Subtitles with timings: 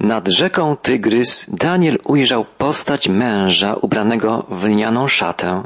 [0.00, 5.62] Nad rzeką Tygrys Daniel ujrzał postać męża ubranego w lnianą szatę,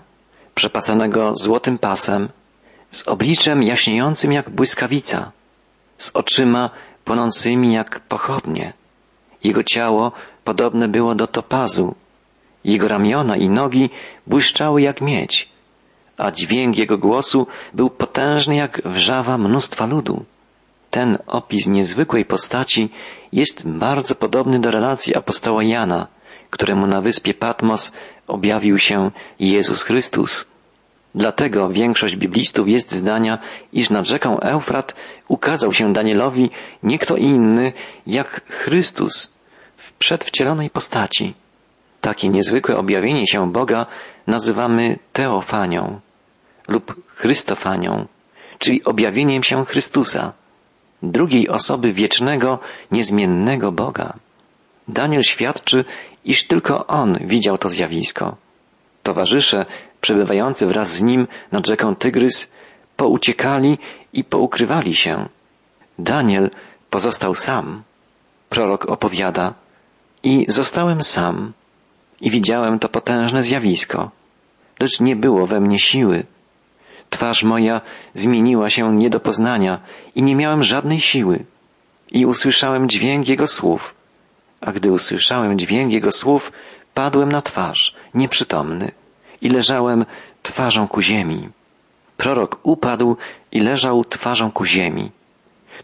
[0.54, 2.28] przepasanego złotym pasem,
[2.90, 5.32] z obliczem jaśniejącym jak błyskawica,
[5.98, 6.70] z oczyma
[7.04, 8.72] płonącymi jak pochodnie.
[9.45, 10.12] Jego ciało
[10.44, 11.94] podobne było do topazu,
[12.64, 13.90] jego ramiona i nogi
[14.26, 15.48] błyszczały jak miedź,
[16.16, 20.24] a dźwięk jego głosu był potężny jak wrzawa mnóstwa ludu.
[20.91, 22.91] Ten opis niezwykłej postaci
[23.32, 26.06] jest bardzo podobny do relacji apostoła Jana,
[26.51, 27.92] któremu na wyspie Patmos
[28.27, 30.47] objawił się Jezus Chrystus.
[31.14, 33.38] Dlatego większość biblistów jest zdania,
[33.73, 34.95] iż nad rzeką Eufrat
[35.28, 36.50] ukazał się Danielowi
[36.83, 37.72] nie kto inny
[38.06, 39.38] jak Chrystus
[39.77, 41.34] w przedwcielonej postaci.
[42.00, 43.86] Takie niezwykłe objawienie się Boga
[44.27, 46.00] nazywamy teofanią
[46.69, 48.06] lub Chrystofanią,
[48.59, 50.33] czyli objawieniem się Chrystusa
[51.02, 52.59] drugiej osoby wiecznego,
[52.90, 54.14] niezmiennego Boga.
[54.88, 55.84] Daniel świadczy,
[56.24, 58.36] iż tylko on widział to zjawisko.
[59.02, 59.66] Towarzysze
[60.00, 62.52] przebywający wraz z nim nad rzeką Tygrys
[62.97, 63.78] pouciekali
[64.12, 65.28] i poukrywali się.
[65.98, 66.50] Daniel
[66.91, 67.82] pozostał sam.
[68.48, 69.55] Prorok opowiada,
[70.22, 71.53] i zostałem sam,
[72.20, 74.10] i widziałem to potężne zjawisko,
[74.80, 76.27] lecz nie było we mnie siły.
[77.11, 77.80] Twarz moja
[78.14, 79.80] zmieniła się nie do poznania
[80.14, 81.44] i nie miałem żadnej siły.
[82.12, 83.94] I usłyszałem dźwięk Jego słów.
[84.61, 86.53] A gdy usłyszałem dźwięk Jego słów,
[86.94, 88.92] padłem na twarz, nieprzytomny,
[89.42, 90.05] i leżałem
[90.42, 91.48] twarzą ku ziemi.
[92.16, 93.16] Prorok upadł
[93.53, 95.11] i leżał twarzą ku ziemi.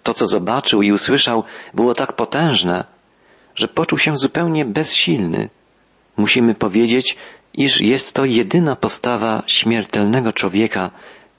[0.03, 2.85] To, co zobaczył i usłyszał, było tak potężne,
[3.55, 5.49] że poczuł się zupełnie bezsilny.
[6.17, 7.17] Musimy powiedzieć,
[7.55, 10.91] iż jest to jedyna postawa śmiertelnego człowieka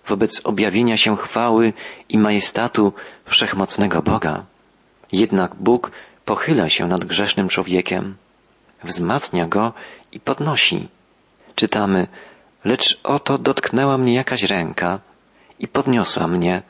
[0.06, 1.74] wobec objawienia się chwały
[2.10, 2.94] i majestatu
[3.26, 4.46] wszechmocnego Boga.
[5.12, 5.92] Jednak Bóg
[6.26, 8.16] pochyla się nad grzesznym człowiekiem,
[8.84, 9.74] wzmacnia go
[10.12, 10.88] i podnosi.
[11.56, 12.08] Czytamy,
[12.66, 15.00] lecz oto dotknęła mnie jakaś ręka
[15.60, 16.62] i podniosła mnie,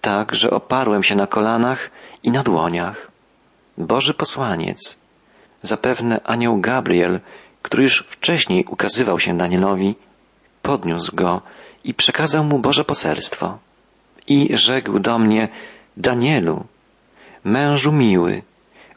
[0.00, 1.90] tak, że oparłem się na kolanach
[2.22, 3.10] i na dłoniach.
[3.78, 4.98] Boży posłaniec,
[5.62, 7.20] zapewne anioł Gabriel,
[7.66, 9.94] który już wcześniej ukazywał się Danielowi,
[10.62, 11.42] podniósł go
[11.84, 13.58] i przekazał mu Boże poselstwo.
[14.28, 15.48] I rzekł do mnie,
[15.96, 16.64] Danielu,
[17.44, 18.42] mężu miły,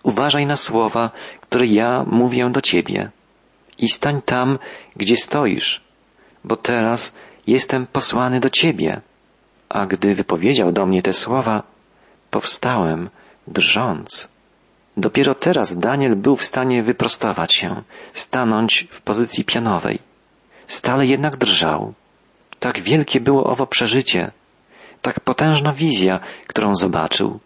[0.03, 3.09] uważaj na słowa, które ja mówię do ciebie
[3.78, 4.59] i stań tam,
[4.96, 5.81] gdzie stoisz,
[6.44, 7.16] bo teraz
[7.47, 9.01] jestem posłany do ciebie.
[9.69, 11.63] A gdy wypowiedział do mnie te słowa,
[12.31, 13.09] powstałem,
[13.47, 14.38] drżąc.
[15.00, 17.84] Dopiero teraz Daniel był w stanie wyprostować się,
[18.14, 20.00] stanąć w pozycji pianowej.
[20.68, 21.94] Stale jednak drżał.
[22.60, 24.32] Tak wielkie było owo przeżycie,
[25.02, 27.40] tak potężna wizja, którą zobaczył.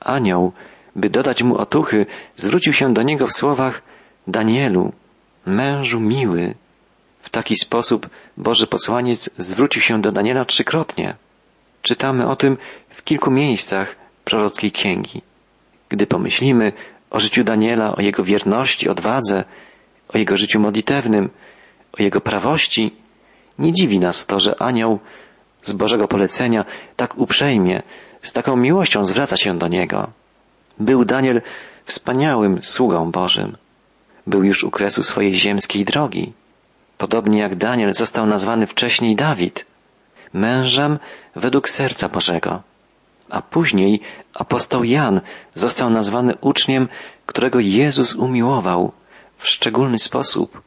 [0.00, 0.52] Anioł,
[0.96, 3.82] by dodać mu otuchy, zwrócił się do niego w słowach
[4.26, 4.92] Danielu,
[5.46, 6.54] mężu miły.
[7.20, 11.16] W taki sposób Boży posłaniec zwrócił się do Daniela trzykrotnie.
[11.82, 12.56] Czytamy o tym
[12.88, 15.22] w kilku miejscach prorockiej księgi.
[15.92, 16.72] Gdy pomyślimy
[17.10, 19.44] o życiu Daniela, o jego wierności, odwadze,
[20.08, 21.30] o jego życiu modlitewnym,
[21.98, 22.96] o jego prawości,
[23.58, 24.98] nie dziwi nas to, że anioł
[25.62, 26.64] z Bożego polecenia
[26.96, 27.82] tak uprzejmie,
[28.22, 30.10] z taką miłością zwraca się do niego.
[30.78, 31.42] Był Daniel
[31.84, 33.56] wspaniałym sługą Bożym.
[34.26, 36.32] Był już u kresu swojej ziemskiej drogi.
[36.98, 39.66] Podobnie jak Daniel został nazwany wcześniej Dawid,
[40.32, 40.98] mężem
[41.36, 42.62] według serca Bożego.
[43.32, 44.00] A później
[44.34, 45.20] apostoł Jan
[45.54, 46.88] został nazwany uczniem,
[47.26, 48.92] którego Jezus umiłował
[49.38, 50.62] w szczególny sposób.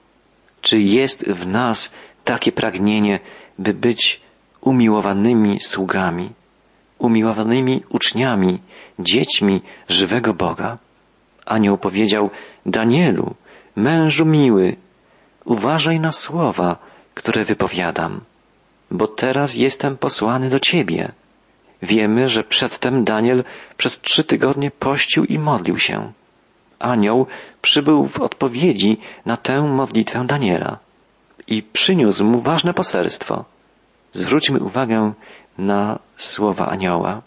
[0.61, 1.93] Czy jest w nas
[2.23, 3.19] takie pragnienie,
[3.59, 4.21] by być
[4.61, 6.29] umiłowanymi sługami,
[6.99, 8.59] umiłowanymi uczniami,
[8.99, 10.77] dziećmi żywego Boga.
[11.45, 12.29] Anioł powiedział,
[12.65, 13.35] Danielu,
[13.75, 14.75] mężu miły,
[15.45, 16.77] uważaj na słowa,
[17.13, 18.21] które wypowiadam,
[18.91, 21.11] bo teraz jestem posłany do ciebie.
[21.85, 23.44] Wiemy, że przedtem Daniel
[23.78, 26.12] przez trzy tygodnie pościł i modlił się.
[26.79, 27.28] Anioł
[27.62, 30.80] przybył w odpowiedzi na tę modlitwę Daniela
[31.48, 33.45] i przyniósł mu ważne poselstwo.
[34.13, 35.13] Zwróćmy uwagę
[35.57, 37.21] na słowa anioła.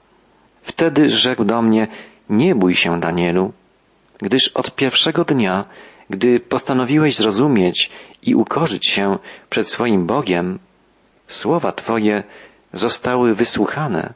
[0.63, 1.89] Wtedy rzekł do mnie,
[2.31, 3.53] nie bój się, Danielu,
[4.19, 5.65] gdyż od pierwszego dnia,
[6.11, 7.91] gdy postanowiłeś zrozumieć
[8.23, 9.19] i ukorzyć się
[9.51, 10.59] przed swoim Bogiem,
[11.27, 12.23] słowa Twoje
[12.73, 14.15] zostały wysłuchane,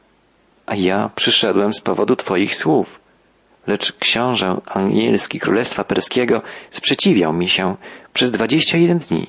[0.65, 2.99] a ja przyszedłem z powodu Twoich słów.
[3.67, 7.75] Lecz książę anielski Królestwa Perskiego sprzeciwiał mi się
[8.13, 9.27] przez dwadzieścia jeden dni.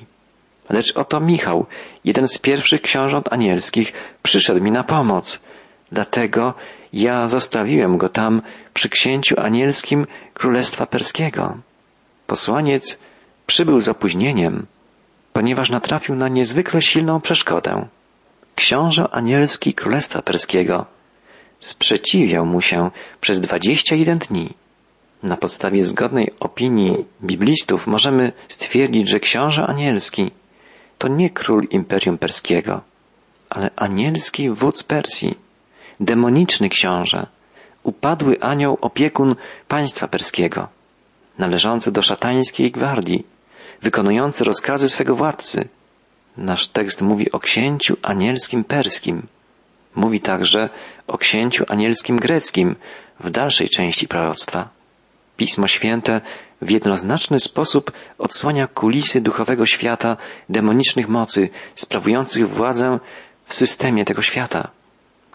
[0.69, 1.65] Lecz oto Michał,
[2.05, 3.93] jeden z pierwszych książąt anielskich,
[4.23, 5.41] przyszedł mi na pomoc,
[5.91, 6.53] Dlatego
[6.93, 8.41] ja zostawiłem go tam
[8.73, 11.57] przy księciu anielskim Królestwa Perskiego.
[12.27, 12.99] Posłaniec
[13.47, 14.65] przybył z opóźnieniem,
[15.33, 17.87] ponieważ natrafił na niezwykle silną przeszkodę.
[18.55, 20.85] Książę anielski Królestwa Perskiego
[21.59, 22.91] sprzeciwiał mu się
[23.21, 24.53] przez dwadzieścia jeden dni.
[25.23, 30.31] Na podstawie zgodnej opinii biblistów możemy stwierdzić, że książę anielski
[30.97, 32.81] to nie król Imperium Perskiego,
[33.49, 35.37] ale anielski wódz Persji,
[35.99, 37.27] demoniczny książę,
[37.83, 39.35] upadły anioł opiekun
[39.67, 40.67] państwa perskiego,
[41.37, 43.25] należący do szatańskiej gwardii,
[43.81, 45.69] wykonujący rozkazy swego władcy.
[46.37, 49.27] Nasz tekst mówi o księciu anielskim perskim.
[49.95, 50.69] Mówi także
[51.07, 52.75] o księciu anielskim greckim
[53.19, 54.69] w dalszej części proroctwa.
[55.37, 56.21] Pismo Święte
[56.61, 60.17] w jednoznaczny sposób odsłania kulisy duchowego świata
[60.49, 62.99] demonicznych mocy sprawujących władzę
[63.45, 64.71] w systemie tego świata.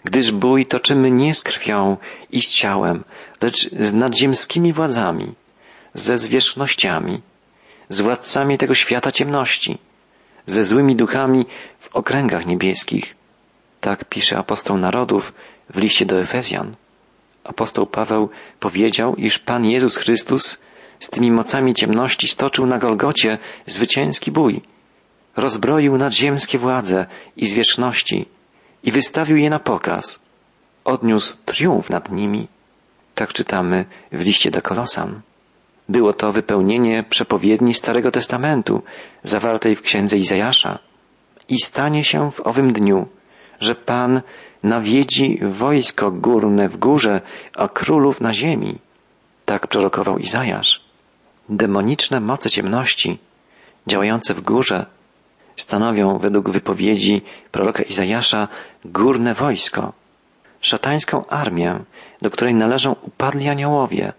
[0.03, 1.97] Gdyż bój toczymy nie z krwią
[2.31, 3.03] i z ciałem,
[3.41, 5.33] lecz z nadziemskimi władzami,
[5.93, 7.21] ze zwierzchnościami,
[7.89, 9.77] z władcami tego świata ciemności,
[10.45, 11.45] ze złymi duchami
[11.79, 13.20] w okręgach niebieskich.
[13.81, 15.33] Tak pisze apostoł narodów
[15.69, 16.75] w liście do Efezjan.
[17.43, 18.29] Apostoł Paweł
[18.59, 20.61] powiedział, iż Pan Jezus Chrystus
[20.99, 24.61] z tymi mocami ciemności stoczył na Golgocie zwycięski bój.
[25.35, 27.05] Rozbroił nadziemskie władze
[27.37, 28.25] i zwierzchności
[28.83, 30.25] i wystawił je na pokaz.
[30.83, 32.47] Odniósł triumf nad nimi.
[33.15, 35.21] Tak czytamy w liście do Kolosan.
[35.89, 38.83] Było to wypełnienie przepowiedni Starego Testamentu,
[39.23, 40.79] zawartej w księdze Izajasza.
[41.49, 43.07] I stanie się w owym dniu,
[43.61, 44.21] że Pan
[44.63, 47.21] nawiedzi wojsko górne w górze,
[47.55, 48.79] a królów na ziemi.
[49.45, 50.81] Tak prorokował Izajasz.
[51.49, 53.19] Demoniczne moce ciemności,
[53.87, 54.85] działające w górze,
[55.55, 57.21] stanowią według wypowiedzi
[57.51, 58.47] proroka Izajasza
[58.85, 59.93] górne wojsko,
[60.61, 61.79] szatańską armię,
[62.21, 64.13] do której należą upadli aniołowie,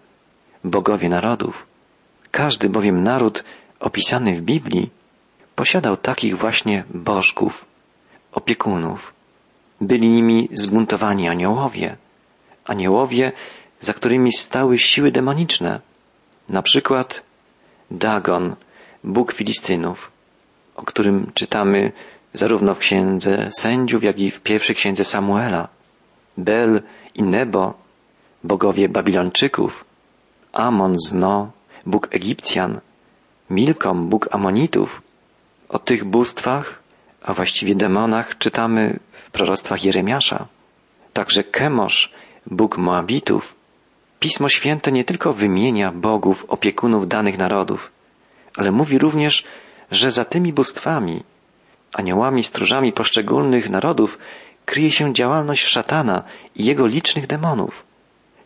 [0.63, 1.65] bogowie narodów.
[2.31, 3.43] Każdy bowiem naród
[3.79, 4.89] opisany w Biblii
[5.55, 7.65] posiadał takich właśnie bożków,
[8.31, 9.13] opiekunów.
[9.83, 11.97] Byli nimi zbuntowani aniołowie,
[12.65, 13.31] aniołowie,
[13.79, 15.81] za którymi stały siły demoniczne,
[16.49, 17.23] na przykład
[17.91, 18.55] Dagon,
[19.03, 20.11] Bóg Filistynów,
[20.75, 21.91] o którym czytamy
[22.33, 25.67] zarówno w księdze sędziów, jak i w pierwszej księdze Samuela,
[26.37, 26.81] Bel
[27.15, 27.73] i Nebo,
[28.43, 29.85] bogowie Babilończyków,
[30.53, 31.51] Amon Zno,
[31.85, 32.79] Bóg Egipcjan,
[33.49, 35.01] Milkom, Bóg Amonitów.
[35.69, 36.82] O tych bóstwach,
[37.23, 40.47] a właściwie demonach, czytamy w proroctwach Jeremiasza.
[41.13, 42.11] Także Kemosz,
[42.47, 43.55] Bóg Moabitów.
[44.19, 47.91] Pismo Święte nie tylko wymienia bogów, opiekunów danych narodów,
[48.57, 49.43] ale mówi również,
[49.91, 51.23] że za tymi bóstwami,
[51.93, 54.17] aniołami, stróżami poszczególnych narodów
[54.65, 56.23] kryje się działalność szatana
[56.55, 57.83] i jego licznych demonów.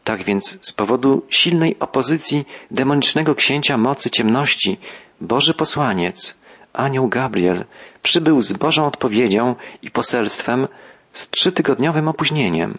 [0.04, 4.78] Tak więc z powodu silnej opozycji demonicznego księcia mocy ciemności,
[5.22, 6.40] Boży posłaniec,
[6.78, 7.66] anioł Gabriel,
[8.04, 10.68] przybył z Bożą odpowiedzią i poselstwem
[11.12, 12.78] z trzytygodniowym opóźnieniem.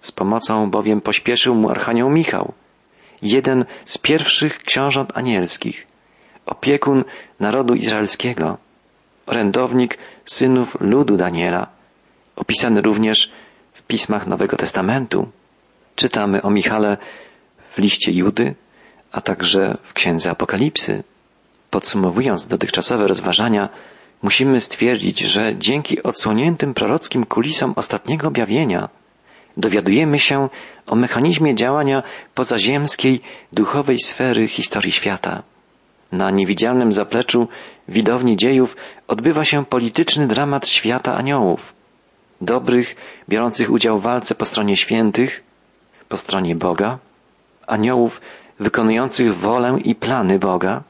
[0.00, 2.52] Z pomocą bowiem pośpieszył mu Archanioł Michał,
[3.22, 5.86] jeden z pierwszych książąt anielskich,
[6.46, 7.04] opiekun
[7.40, 8.58] narodu izraelskiego,
[9.26, 11.66] orędownik synów ludu Daniela,
[12.36, 13.32] opisany również
[13.72, 15.28] w pismach Nowego Testamentu.
[15.96, 16.96] Czytamy o Michale
[17.70, 18.54] w liście Judy,
[19.12, 21.04] a także w księdze Apokalipsy.
[21.72, 23.68] Podsumowując dotychczasowe rozważania,
[24.22, 28.88] musimy stwierdzić, że dzięki odsłoniętym prorockim kulisom ostatniego objawienia
[29.56, 30.48] dowiadujemy się
[30.86, 32.02] o mechanizmie działania
[32.34, 33.20] pozaziemskiej,
[33.52, 35.42] duchowej sfery historii świata.
[36.12, 37.48] Na niewidzialnym zapleczu
[37.88, 38.76] widowni dziejów
[39.08, 41.74] odbywa się polityczny dramat świata aniołów.
[42.40, 42.96] Dobrych,
[43.28, 45.42] biorących udział w walce po stronie świętych,
[46.08, 46.98] po stronie Boga,
[47.66, 48.20] aniołów
[48.60, 50.82] wykonujących wolę i plany Boga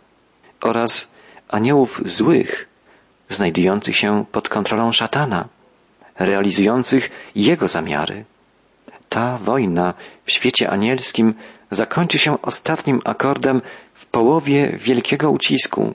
[0.65, 1.13] oraz
[1.49, 2.69] aniołów złych,
[3.29, 5.49] znajdujących się pod kontrolą szatana,
[6.19, 8.25] realizujących jego zamiary.
[9.09, 11.35] Ta wojna w świecie anielskim
[11.71, 13.63] zakończy się ostatnim akordem
[13.95, 15.95] w połowie wielkiego ucisku,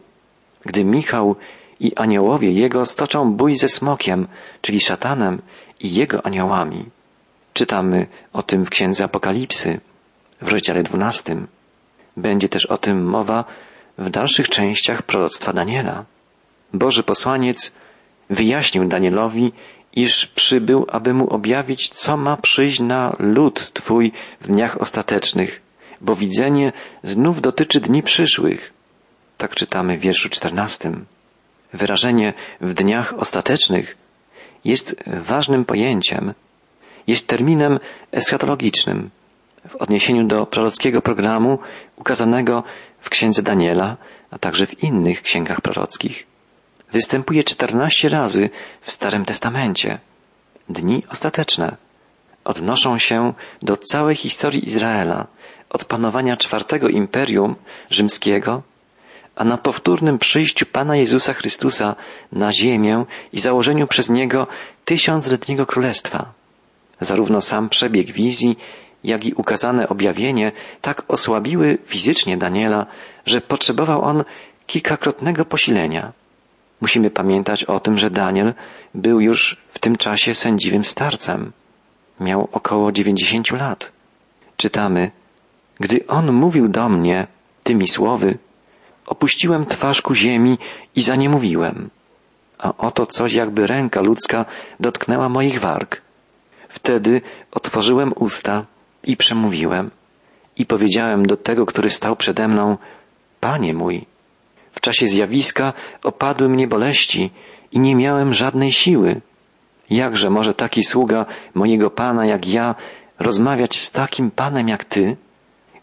[0.66, 1.36] gdy Michał
[1.80, 4.28] i aniołowie jego stoczą bój ze smokiem,
[4.62, 5.42] czyli szatanem
[5.80, 6.86] i jego aniołami.
[7.54, 9.80] Czytamy o tym w Księdze Apokalipsy,
[10.42, 11.48] w rozdziale dwunastym.
[12.18, 13.46] Będzie też o tym mowa
[13.98, 16.06] w dalszych częściach proroctwa Daniela.
[16.74, 17.75] Boży posłaniec
[18.30, 19.51] wyjaśnił Danielowi,
[19.94, 24.12] iż przybył, aby mu objawić, co ma przyjść na lud Twój
[24.42, 25.62] w dniach ostatecznych,
[26.01, 26.72] bo widzenie
[27.04, 28.74] znów dotyczy dni przyszłych.
[29.38, 31.06] Tak czytamy w wierszu czternastym.
[31.74, 33.98] Wyrażenie w dniach ostatecznych
[34.66, 36.34] jest ważnym pojęciem,
[37.08, 37.80] jest terminem
[38.12, 39.10] eschatologicznym
[39.70, 41.60] w odniesieniu do prorockiego programu
[41.96, 42.64] ukazanego
[43.00, 43.98] w księdze Daniela,
[44.32, 46.28] a także w innych księgach prorockich.
[46.92, 48.50] Występuje czternaście razy
[48.82, 50.00] w Starym Testamencie.
[50.70, 51.78] Dni ostateczne
[52.44, 55.28] odnoszą się do całej historii Izraela,
[55.70, 57.56] od panowania czwartego imperium
[57.90, 58.62] rzymskiego,
[59.36, 61.96] a na powtórnym przyjściu Pana Jezusa Chrystusa
[62.32, 64.48] na ziemię i założeniu przez Niego
[64.86, 66.34] tysiącletniego królestwa.
[67.00, 68.58] Zarówno sam przebieg wizji,
[69.04, 70.51] jak i ukazane objawienie
[70.82, 72.86] tak osłabiły fizycznie Daniela,
[73.25, 74.24] że potrzebował on
[74.68, 76.13] kilkakrotnego posilenia.
[76.82, 78.54] Musimy pamiętać o tym, że Daniel
[78.96, 81.51] był już w tym czasie sędziwym starcem.
[82.20, 83.92] Miał około dziewięćdziesięciu lat.
[84.58, 85.12] Czytamy,
[85.80, 87.27] gdy on mówił do mnie
[87.63, 88.38] tymi słowy,
[89.06, 90.58] opuściłem twarz ku ziemi
[90.96, 91.89] i za nie mówiłem.
[92.58, 94.46] A oto coś jakby ręka ludzka
[94.80, 96.01] dotknęła moich warg.
[96.70, 98.66] Wtedy otworzyłem usta
[99.08, 99.92] i przemówiłem
[100.58, 102.78] i powiedziałem do tego, który stał przede mną,
[103.40, 104.06] Panie mój,
[104.72, 105.74] w czasie zjawiska
[106.04, 107.32] opadły mnie boleści
[107.72, 109.22] i nie miałem żadnej siły.
[109.90, 112.76] Jakże może taki sługa mojego Pana jak ja
[113.20, 115.18] rozmawiać z takim Panem jak Ty,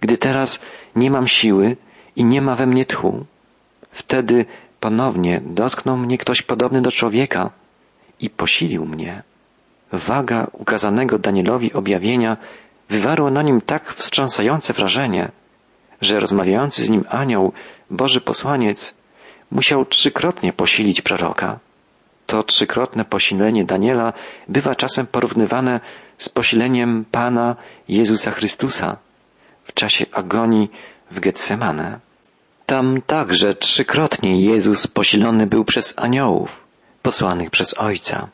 [0.01, 0.63] gdy teraz
[0.97, 1.77] nie mam siły
[2.17, 3.25] i nie ma we mnie tchu?
[3.91, 4.47] Wtedy
[4.81, 7.51] ponownie dotknął mnie ktoś podobny do człowieka
[8.21, 9.23] i posilił mnie.
[9.93, 12.37] Waga ukazanego Danielowi objawienia
[12.89, 15.31] wywarła na nim tak wstrząsające wrażenie,
[16.01, 17.53] że rozmawiający z nim anioł,
[17.91, 18.97] Boży posłaniec,
[19.51, 21.59] musiał trzykrotnie posilić proroka.
[22.27, 24.13] To trzykrotne posilenie Daniela
[24.49, 25.81] bywa czasem porównywane
[26.19, 27.57] z posileniem Pana
[27.89, 28.97] Jezusa Chrystusa
[29.65, 30.71] w czasie agonii
[31.11, 32.01] w Getsemane.
[32.67, 36.65] Tam także trzykrotnie Jezus posilony był przez aniołów,
[37.03, 38.29] posłanych przez Ojca.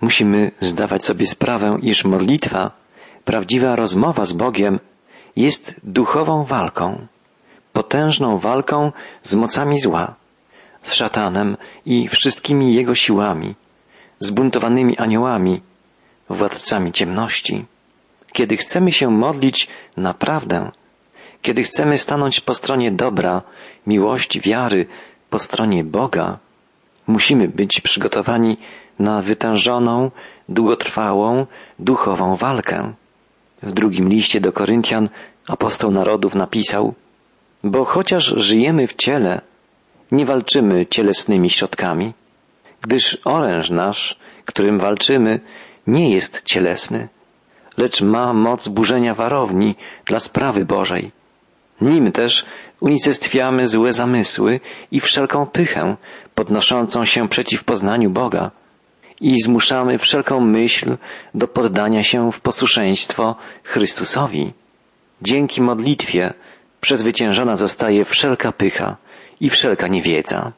[0.00, 2.70] Musimy zdawać sobie sprawę, iż modlitwa,
[3.28, 4.80] prawdziwa rozmowa z Bogiem
[5.36, 7.06] jest duchową walką,
[7.72, 8.92] potężną walką
[9.22, 10.14] z mocami zła,
[10.82, 11.56] z szatanem
[11.86, 13.54] i wszystkimi jego siłami,
[14.18, 15.62] zbuntowanymi aniołami,
[16.28, 17.64] władcami ciemności.
[18.32, 20.70] Kiedy chcemy się modlić naprawdę,
[21.42, 23.42] kiedy chcemy stanąć po stronie dobra,
[23.86, 24.86] miłości, wiary,
[25.30, 26.38] po stronie Boga,
[27.06, 28.56] musimy być przygotowani
[28.98, 30.10] na wytężoną,
[30.48, 31.46] długotrwałą,
[31.78, 32.94] duchową walkę.
[33.62, 35.08] W drugim liście do Koryntian
[35.48, 36.94] apostoł narodów napisał,
[37.64, 39.40] bo chociaż żyjemy w ciele,
[40.12, 42.12] nie walczymy cielesnymi środkami,
[42.80, 45.40] gdyż oręż nasz, którym walczymy,
[45.86, 47.08] nie jest cielesny,
[47.76, 51.10] lecz ma moc burzenia warowni dla sprawy Bożej.
[51.80, 52.44] Nim też
[52.80, 54.60] unicestwiamy złe zamysły
[54.90, 55.96] i wszelką pychę
[56.34, 58.50] podnoszącą się przeciw poznaniu Boga
[59.20, 60.96] i zmuszamy wszelką myśl
[61.34, 64.52] do poddania się w posłuszeństwo Chrystusowi.
[65.22, 66.34] Dzięki modlitwie
[66.80, 68.96] przezwyciężona zostaje wszelka pycha
[69.40, 70.52] i wszelka niewiedza.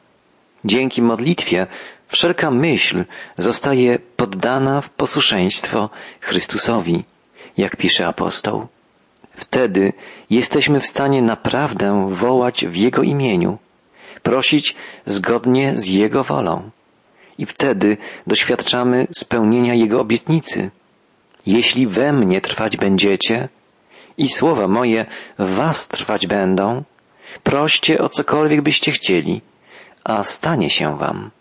[0.65, 1.67] Dzięki modlitwie
[2.07, 3.05] wszelka myśl
[3.37, 5.89] zostaje poddana w posłuszeństwo
[6.21, 7.03] Chrystusowi,
[7.57, 8.67] jak pisze apostoł.
[9.35, 9.93] Wtedy
[10.29, 13.57] jesteśmy w stanie naprawdę wołać w Jego imieniu,
[14.23, 14.75] prosić
[15.05, 16.69] zgodnie z Jego wolą.
[17.37, 17.97] I wtedy
[18.27, 20.69] doświadczamy spełnienia Jego obietnicy.
[21.45, 23.49] Jeśli we mnie trwać będziecie
[24.17, 25.05] i słowa moje
[25.39, 26.83] w was trwać będą,
[27.43, 29.41] proście o cokolwiek byście chcieli,
[30.03, 31.31] a stanie się wam.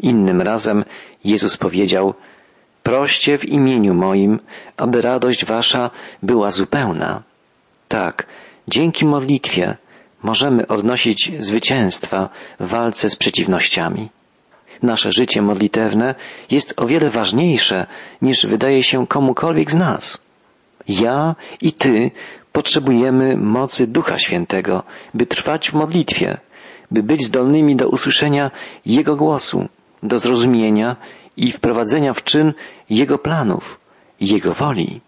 [0.00, 0.84] Innym razem
[1.24, 2.14] Jezus powiedział,
[2.82, 4.40] proście w imieniu moim,
[4.76, 5.90] aby radość wasza
[6.22, 7.22] była zupełna.
[7.88, 8.26] Tak,
[8.68, 9.76] dzięki modlitwie
[10.22, 12.28] możemy odnosić zwycięstwa
[12.60, 14.08] w walce z przeciwnościami.
[14.84, 16.14] Nasze życie modlitewne
[16.50, 17.86] jest o wiele ważniejsze
[18.22, 20.26] niż wydaje się komukolwiek z nas.
[20.88, 22.10] Ja i Ty
[22.52, 24.82] potrzebujemy mocy Ducha Świętego,
[25.14, 26.38] by trwać w modlitwie,
[26.90, 28.50] by być zdolnymi do usłyszenia
[28.86, 29.68] Jego głosu,
[30.02, 30.96] do zrozumienia
[31.36, 32.52] i wprowadzenia w czyn
[32.90, 33.80] Jego planów,
[34.20, 35.00] Jego woli.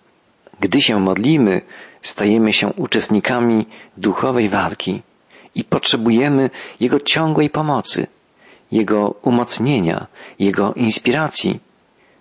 [0.60, 1.60] Gdy się modlimy,
[2.02, 3.66] stajemy się uczestnikami
[3.96, 5.02] duchowej walki
[5.54, 8.06] i potrzebujemy Jego ciągłej pomocy,
[8.72, 10.06] Jego umocnienia,
[10.38, 11.60] Jego inspiracji.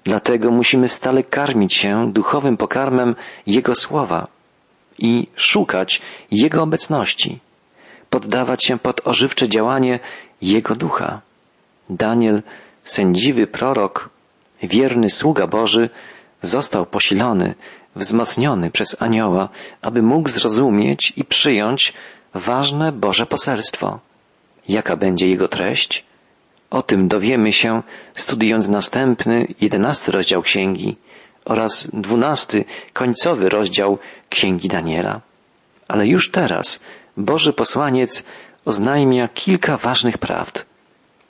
[0.03, 3.15] Dlatego musimy stale karmić się duchowym pokarmem
[3.47, 4.27] Jego słowa
[4.99, 7.39] i szukać Jego obecności,
[8.09, 9.99] poddawać się pod ożywcze działanie
[10.41, 11.21] Jego ducha.
[11.89, 12.43] Daniel,
[12.83, 14.09] sędziwy prorok,
[14.63, 15.89] wierny sługa Boży,
[16.41, 17.55] został posilony
[17.95, 19.49] wzmocniony przez anioła,
[19.81, 21.93] aby mógł zrozumieć i przyjąć
[22.33, 23.99] ważne Boże poselstwo.
[24.69, 26.05] Jaka będzie jego treść?
[26.75, 30.97] O tym dowiemy się, studiując następny, jedenasty rozdział księgi,
[31.45, 33.97] oraz dwunasty, końcowy rozdział
[34.29, 35.21] Księgi Daniela.
[35.87, 36.83] Ale już teraz
[37.17, 38.25] Boży posłaniec
[38.65, 40.65] oznajmia kilka ważnych prawd.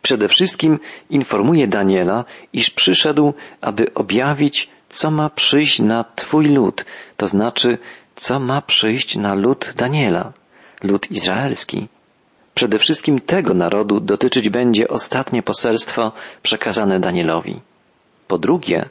[0.01, 6.85] Przede wszystkim informuje Daniela, iż przyszedł, aby objawić, co ma przyjść na Twój lud,
[7.17, 7.77] to znaczy,
[8.15, 10.33] co ma przyjść na lud Daniela,
[10.83, 11.87] lud izraelski.
[12.55, 16.11] Przede wszystkim tego narodu dotyczyć będzie ostatnie poselstwo
[16.43, 17.59] przekazane Danielowi.
[18.27, 18.89] Po drugie,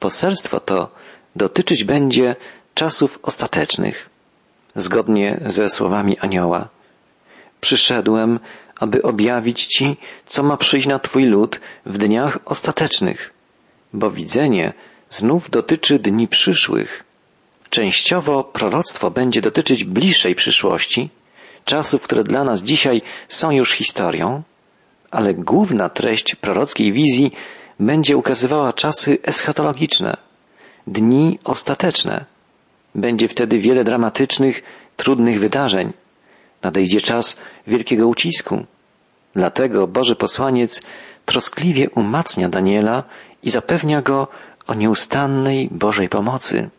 [0.00, 0.90] poselstwo to
[1.36, 2.36] dotyczyć będzie
[2.74, 4.10] czasów ostatecznych,
[4.74, 6.68] zgodnie ze słowami anioła.
[7.60, 8.40] Przyszedłem,
[8.80, 13.32] aby objawić Ci, co ma przyjść na Twój lud w dniach ostatecznych,
[13.92, 14.72] bo widzenie
[15.08, 17.04] znów dotyczy dni przyszłych.
[17.70, 21.10] Częściowo proroctwo będzie dotyczyć bliższej przyszłości,
[21.68, 24.42] czasów, które dla nas dzisiaj są już historią,
[25.10, 27.32] ale główna treść prorockiej wizji
[27.80, 30.16] będzie ukazywała czasy eschatologiczne,
[30.86, 32.24] dni ostateczne.
[32.94, 34.62] Będzie wtedy wiele dramatycznych,
[34.96, 35.92] trudnych wydarzeń.
[36.62, 38.64] Nadejdzie czas wielkiego ucisku.
[39.34, 40.82] Dlatego Boży posłaniec
[41.24, 43.04] troskliwie umacnia Daniela
[43.42, 44.28] i zapewnia go
[44.66, 46.70] o nieustannej Bożej pomocy.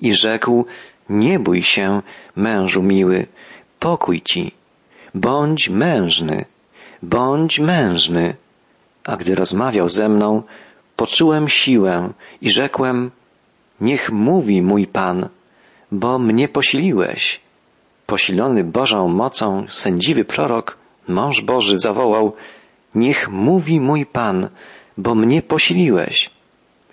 [0.00, 0.66] I rzekł,
[1.08, 2.02] nie bój się,
[2.36, 3.26] mężu miły,
[3.80, 4.54] pokój ci,
[5.14, 6.44] bądź mężny,
[7.02, 8.36] bądź mężny.
[9.04, 10.42] A gdy rozmawiał ze mną,
[10.96, 13.10] poczułem siłę i rzekłem,
[13.80, 15.28] niech mówi mój Pan,
[15.92, 17.40] bo mnie posiliłeś.
[18.06, 20.76] Posilony Bożą mocą, sędziwy prorok,
[21.08, 22.32] mąż Boży zawołał,
[22.94, 24.48] niech mówi mój Pan,
[24.98, 26.30] bo mnie posiliłeś.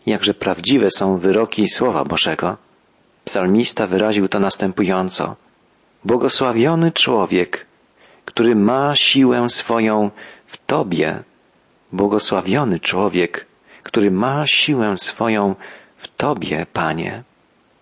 [0.05, 2.57] Jakże prawdziwe są wyroki Słowa Bożego.
[3.25, 5.35] Psalmista wyraził to następująco.
[6.07, 7.65] Błogosławiony człowiek,
[8.25, 10.11] który ma siłę swoją
[10.45, 11.23] w Tobie.
[11.91, 13.45] Błogosławiony człowiek,
[13.83, 15.55] który ma siłę swoją
[15.97, 17.23] w Tobie, Panie.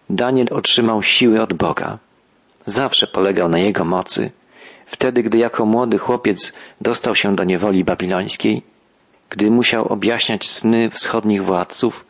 [0.10, 1.98] Daniel otrzymał siły od Boga.
[2.65, 4.32] Zawsze polegał na Jego mocy.
[4.86, 8.62] Wtedy, gdy jako młody chłopiec dostał się do niewoli babilońskiej,
[9.29, 12.06] gdy musiał objaśniać sny wschodnich władców,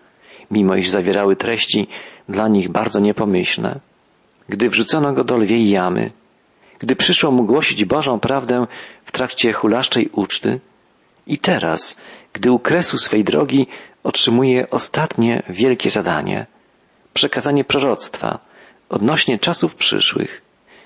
[0.51, 1.87] mimo iż zawierały treści
[2.29, 3.79] dla nich bardzo niepomyślne,
[4.49, 6.11] gdy wrzucono go do lwiej jamy,
[6.79, 8.67] gdy przyszło mu głosić Bożą prawdę
[9.03, 10.59] w trakcie hulaszczej uczty
[11.27, 11.97] i teraz,
[12.33, 13.67] gdy u kresu swej drogi
[14.03, 16.45] otrzymuje ostatnie wielkie zadanie
[17.15, 18.39] przekazanie proroctwa
[18.89, 20.41] odnośnie czasów przyszłych,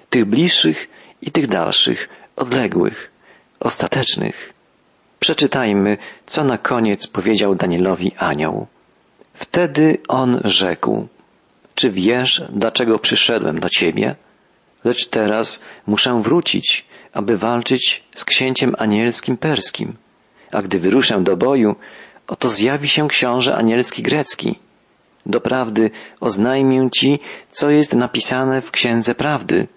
[0.09, 0.89] tych bliższych
[1.21, 3.11] i tych dalszych, odległych,
[3.59, 4.53] ostatecznych.
[5.19, 8.67] Przeczytajmy, co na koniec powiedział Danielowi anioł.
[9.33, 11.07] Wtedy on rzekł,
[11.79, 14.15] czy wiesz, dlaczego przyszedłem do ciebie?
[14.83, 19.95] Lecz teraz muszę wrócić, aby walczyć z księciem anielskim perskim.
[20.51, 21.75] A gdy wyruszę do boju,
[22.27, 24.59] oto zjawi się książę anielski grecki.
[25.25, 27.19] Doprawdy oznajmię ci,
[27.51, 29.67] co jest napisane w księdze prawdy.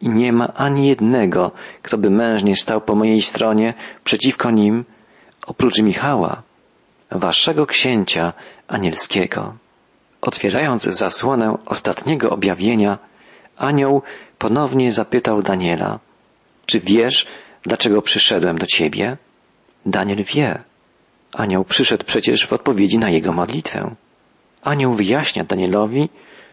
[0.00, 1.52] I nie ma ani jednego,
[1.82, 4.84] kto by mężnie stał po mojej stronie przeciwko nim,
[5.46, 6.42] oprócz Michała,
[7.10, 8.32] waszego księcia
[8.68, 9.63] anielskiego.
[10.24, 12.98] Otwierając zasłonę ostatniego objawienia,
[13.56, 14.02] anioł
[14.38, 15.98] ponownie zapytał Daniela,
[16.66, 17.26] czy wiesz,
[17.62, 19.16] dlaczego przyszedłem do ciebie?
[19.86, 20.62] Daniel wie.
[21.32, 23.94] Anioł przyszedł przecież w odpowiedzi na jego modlitwę.
[24.62, 26.08] Anioł wyjaśnia Danielowi,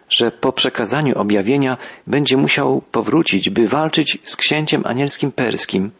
[0.09, 5.91] że po przekazaniu objawienia będzie musiał powrócić, by walczyć z księciem anielskim perskim,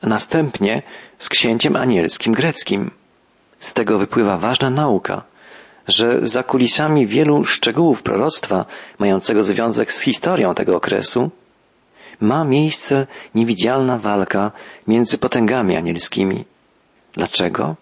[0.00, 0.82] a następnie
[1.18, 2.90] z księciem anielskim greckim.
[3.58, 5.24] Z tego wypływa ważna nauka,
[5.88, 8.64] że za kulisami wielu szczegółów proroctwa,
[8.98, 11.30] mającego związek z historią tego okresu,
[12.20, 14.52] ma miejsce niewidzialna walka
[14.86, 16.44] między potęgami anielskimi.
[17.12, 17.76] Dlaczego?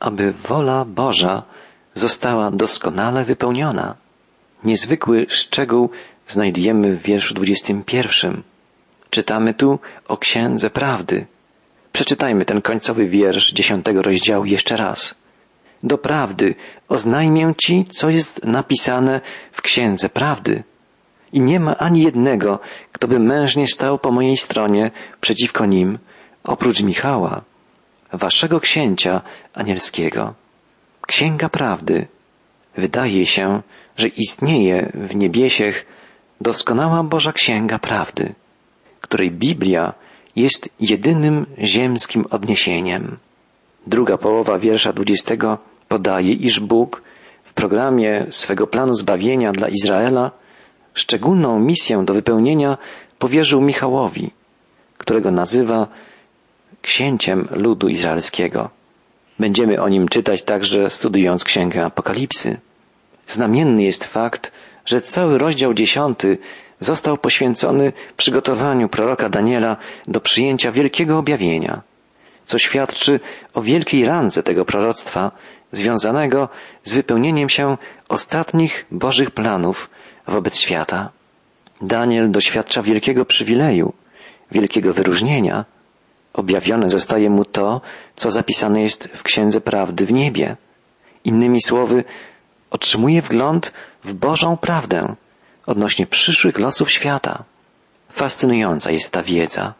[0.00, 1.42] Aby wola Boża
[1.94, 3.94] została doskonale wypełniona.
[4.64, 5.90] Niezwykły szczegół
[6.26, 8.42] znajdujemy w wierszu 21.
[9.10, 9.78] Czytamy tu
[10.08, 11.26] o księdze prawdy.
[11.92, 15.23] Przeczytajmy ten końcowy wiersz dziesiątego rozdziału jeszcze raz.
[15.84, 16.54] Doprawdy
[16.88, 19.20] oznajmię Ci, co jest napisane
[19.52, 20.62] w księdze prawdy.
[21.32, 22.60] I nie ma ani jednego,
[22.92, 25.98] kto by mężnie stał po mojej stronie przeciwko nim,
[26.44, 27.42] oprócz Michała,
[28.12, 29.22] waszego księcia
[29.54, 30.34] anielskiego.
[31.06, 32.06] Księga Prawdy.
[32.76, 33.62] Wydaje się,
[33.96, 35.86] że istnieje w niebiesiech
[36.40, 38.34] doskonała Boża Księga Prawdy,
[39.00, 39.94] której Biblia
[40.36, 43.16] jest jedynym ziemskim odniesieniem.
[43.86, 47.02] Druga połowa wiersza dwudziestego podaje, iż Bóg
[47.44, 50.30] w programie swego planu zbawienia dla Izraela
[50.94, 52.78] szczególną misję do wypełnienia
[53.18, 54.30] powierzył Michałowi,
[54.98, 55.86] którego nazywa
[56.82, 58.70] księciem ludu izraelskiego.
[59.38, 62.56] Będziemy o nim czytać także studiując Księgę Apokalipsy.
[63.26, 64.52] Znamienny jest fakt,
[64.84, 66.38] że cały rozdział dziesiąty
[66.80, 69.76] został poświęcony przygotowaniu proroka Daniela
[70.08, 71.82] do przyjęcia wielkiego objawienia,
[72.44, 73.20] co świadczy
[73.54, 75.32] o wielkiej randze tego proroctwa
[75.76, 76.48] związanego
[76.82, 77.76] z wypełnieniem się
[78.08, 79.90] ostatnich Bożych planów
[80.26, 81.10] wobec świata.
[81.82, 83.92] Daniel doświadcza wielkiego przywileju,
[84.50, 85.64] wielkiego wyróżnienia.
[86.32, 87.80] Objawione zostaje mu to,
[88.16, 90.56] co zapisane jest w Księdze Prawdy w niebie.
[91.24, 92.04] Innymi słowy,
[92.70, 93.72] otrzymuje wgląd
[94.04, 95.14] w Bożą prawdę
[95.66, 97.44] odnośnie przyszłych losów świata.
[98.12, 99.74] Fascynująca jest ta wiedza.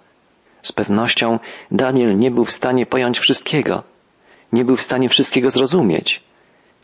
[0.63, 1.39] Z pewnością
[1.71, 3.83] Daniel nie był w stanie pojąć wszystkiego,
[4.55, 6.23] nie był w stanie wszystkiego zrozumieć,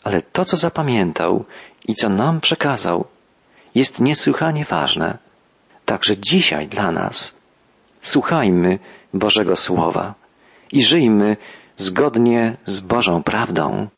[0.05, 1.45] ale to, co zapamiętał
[1.89, 3.05] i co nam przekazał,
[3.75, 5.19] jest niesłychanie ważne,
[5.85, 7.41] także dzisiaj dla nas.
[8.01, 8.79] Słuchajmy
[9.15, 10.15] Bożego Słowa
[10.73, 11.37] i żyjmy
[11.77, 13.89] zgodnie z Bożą prawdą.